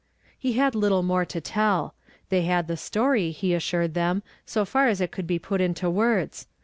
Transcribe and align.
He 0.35 0.53
had 0.53 0.73
little 0.73 1.03
more 1.03 1.25
to 1.25 1.39
tell. 1.39 1.93
They 2.29 2.41
had 2.41 2.67
the 2.67 2.75
story, 2.75 3.29
he 3.29 3.53
assured 3.53 3.93
them, 3.93 4.23
so 4.47 4.65
far 4.65 4.87
as 4.87 4.99
it 4.99 5.11
could 5.11 5.27
be 5.27 5.37
put 5.37 5.61
into 5.61 5.91
words. 5.91 6.47